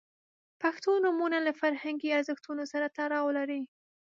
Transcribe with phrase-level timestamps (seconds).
[0.61, 3.61] •پښتو نومونه له فرهنګي ارزښتونو سره تړاو لري.